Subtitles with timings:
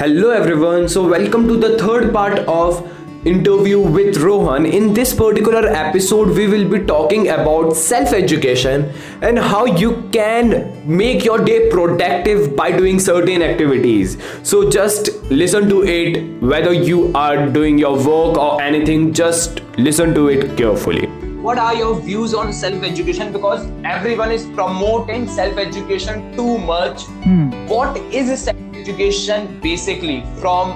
[0.00, 0.88] Hello everyone.
[0.88, 2.78] So welcome to the third part of
[3.26, 4.64] interview with Rohan.
[4.64, 10.72] In this particular episode we will be talking about self education and how you can
[10.86, 14.16] make your day productive by doing certain activities.
[14.42, 20.14] So just listen to it whether you are doing your work or anything just listen
[20.14, 21.08] to it carefully
[21.42, 27.04] what are your views on self education because everyone is promoting self education too much
[27.28, 27.66] hmm.
[27.66, 30.72] what is self education basically from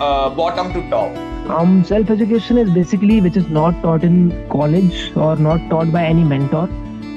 [0.00, 1.16] uh, bottom to top.
[1.50, 6.04] Um, self education is basically which is not taught in college or not taught by
[6.04, 6.68] any mentor.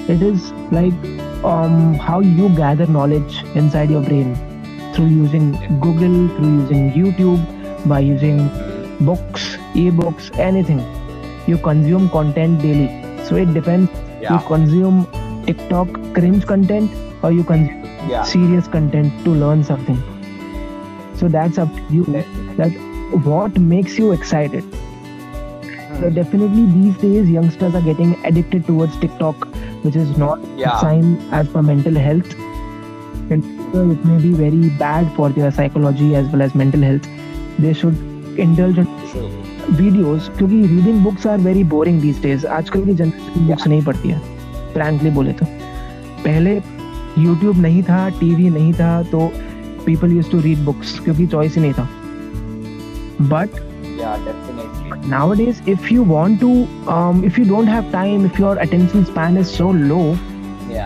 [0.09, 0.93] It is like
[1.43, 4.35] um, how you gather knowledge inside your brain
[4.93, 8.47] through using google through using youtube by using
[9.02, 10.81] books ebooks anything.
[11.47, 12.89] You consume content daily.
[13.25, 13.91] So it depends.
[14.21, 14.33] Yeah.
[14.33, 14.97] you consume
[15.45, 16.91] tiktok cringe content
[17.23, 18.23] or you consume yeah.
[18.23, 20.10] serious content to learn something
[21.21, 22.03] so that's up to you
[22.59, 22.77] that
[23.30, 26.14] what makes you excited so hmm.
[26.19, 29.47] definitely these days youngsters are getting addicted towards tiktok
[29.83, 30.75] which is not yeah.
[30.75, 32.33] a sign as per mental health
[33.36, 33.45] and
[33.94, 37.08] it may be very bad for their psychology as well as mental health
[37.59, 38.05] they should
[38.47, 38.92] indulge in
[39.69, 44.09] videos क्योंकि reading books are very boring these days आजकल की generation books नहीं पढ़ती
[44.09, 44.19] है
[44.73, 45.45] frankly बोले तो
[46.25, 46.55] पहले
[47.23, 49.19] YouTube नहीं था टीवी नहीं था तो
[49.85, 51.89] people use to read books क्योंकि चॉइस ही नहीं था।
[53.21, 53.57] बट um,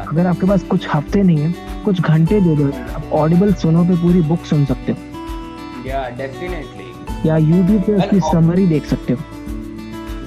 [0.07, 2.71] अगर आपके पास कुछ हफ़्ते नहीं है कुछ घंटे दे दो
[3.17, 4.97] ऑडिबल सुनो पे पूरी बुक सुन सकते हो।
[7.25, 9.19] या यूट्यूब पे उसकी समरी देख सकते हो।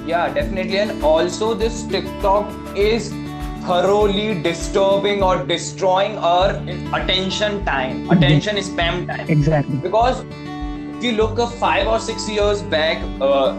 [0.08, 3.28] या definitely and also this TikTok is
[3.70, 6.50] thoroughly disturbing or destroying our
[6.98, 10.22] attention time attention spam time exactly because
[10.98, 13.56] if you look at five or six years back uh,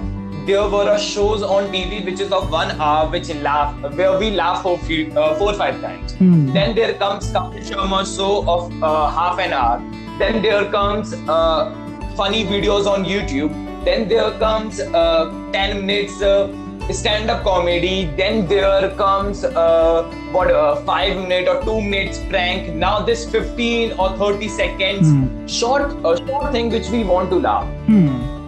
[0.50, 4.64] there were shows on TV which is of one hour, which laugh where we laugh
[4.64, 6.14] for few, uh, four or five times.
[6.14, 6.52] Hmm.
[6.54, 9.80] Then there comes Kapil Sharma show of uh, half an hour.
[10.18, 11.70] Then there comes uh,
[12.16, 13.54] funny videos on YouTube.
[13.86, 16.48] Then there comes uh, 10 minutes uh,
[16.94, 18.06] stand-up comedy.
[18.18, 22.74] Then there comes uh, what a uh, five minute or two minutes prank.
[22.74, 25.48] Now this 15 or 30 seconds hmm.
[25.48, 27.68] short, uh, short thing which we want to laugh.
[27.86, 28.40] Hmm.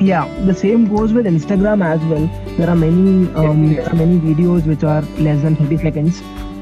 [0.00, 2.26] Yeah, the same goes with Instagram as well.
[2.56, 6.20] There are many um, there are many videos which are less than 30 seconds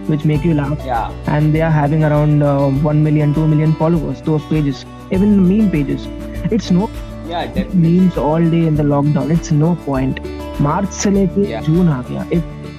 [0.09, 0.78] which make you laugh.
[0.84, 1.11] Yeah.
[1.27, 5.71] And they are having around uh, 1 million, 2 million followers, those pages, even meme
[5.71, 6.06] pages.
[6.53, 6.91] It's no
[7.27, 8.00] yeah, definitely.
[8.00, 9.31] memes all day in the lockdown.
[9.31, 10.21] It's no point.
[10.60, 11.66] मार्च से लेके yeah.
[11.66, 12.24] June आ गया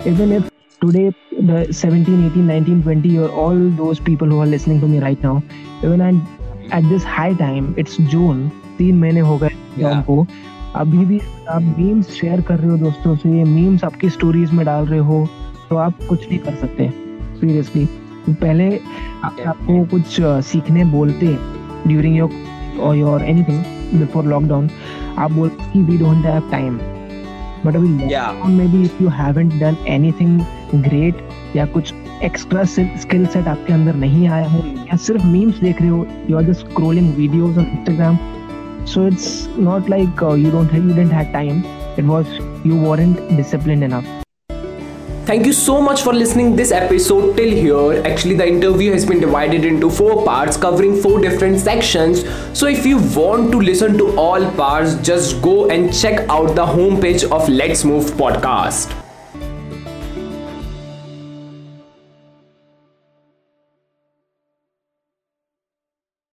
[0.07, 0.49] even if
[0.81, 4.99] today the 17 18 19 20 और all those people who are listening to me
[4.99, 5.39] right now
[5.85, 6.01] even
[6.73, 8.47] at this high time it's June
[8.77, 10.25] तीन महीने हो गए yeah.
[10.75, 11.19] अभी भी
[11.49, 15.27] आप मीम्स शेयर कर रहे हो दोस्तों से मीम्स आपकी स्टोरीज में डाल रहे हो
[15.69, 16.89] तो आप कुछ नहीं कर सकते
[17.39, 17.85] सीरियसली
[18.29, 19.47] पहले yeah.
[19.47, 21.37] आपको कुछ सीखने बोलते
[21.87, 24.69] during your your anything before lockdown
[25.17, 26.79] आप बोलते कि we don't have time
[27.65, 30.39] but अभी लॉकडाउन में भी if you haven't done anything
[30.83, 31.23] great
[31.55, 31.93] या कुछ
[32.23, 36.37] एक्स्ट्रा स्किल सेट आपके अंदर नहीं आया है या सिर्फ़ मीम्स देख रहे हो you
[36.37, 38.17] are just scrolling videos on Instagram
[38.85, 39.29] so it's
[39.59, 41.63] not like you don't have you didn't have time
[41.99, 44.22] it was you weren't discipline enough
[45.25, 48.05] Thank you so much for listening this episode till here.
[48.05, 52.25] Actually the interview has been divided into four parts covering four different sections.
[52.51, 56.65] So if you want to listen to all parts just go and check out the
[56.65, 59.02] homepage of Let's Move podcast.